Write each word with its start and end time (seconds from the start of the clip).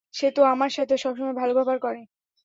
সে 0.13 0.27
তো 0.31 0.41
আমার 0.45 0.71
সাথে 0.71 0.95
সবসময় 0.97 1.35
ভালো 1.35 1.53
ব্যবহার 1.57 1.79
করে। 1.79 2.01